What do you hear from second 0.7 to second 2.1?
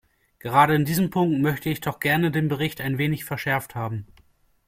in diesen Punkten möchte ich doch